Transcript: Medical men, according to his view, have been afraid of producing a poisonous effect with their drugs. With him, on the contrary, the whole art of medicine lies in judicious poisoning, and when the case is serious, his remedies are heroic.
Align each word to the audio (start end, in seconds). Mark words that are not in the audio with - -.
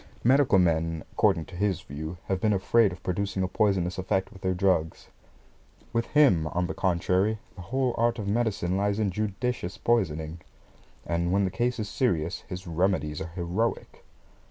Medical 0.23 0.57
men, 0.57 1.03
according 1.11 1.45
to 1.45 1.55
his 1.55 1.81
view, 1.81 2.17
have 2.25 2.41
been 2.41 2.53
afraid 2.53 2.91
of 2.91 3.03
producing 3.03 3.43
a 3.43 3.47
poisonous 3.47 3.99
effect 3.99 4.33
with 4.33 4.41
their 4.41 4.55
drugs. 4.55 5.09
With 5.93 6.07
him, 6.07 6.47
on 6.47 6.65
the 6.65 6.73
contrary, 6.73 7.37
the 7.53 7.61
whole 7.61 7.93
art 7.99 8.17
of 8.17 8.27
medicine 8.27 8.75
lies 8.77 8.97
in 8.97 9.11
judicious 9.11 9.77
poisoning, 9.77 10.39
and 11.05 11.31
when 11.31 11.45
the 11.45 11.51
case 11.51 11.77
is 11.77 11.87
serious, 11.87 12.41
his 12.47 12.65
remedies 12.65 13.21
are 13.21 13.29
heroic. 13.35 14.03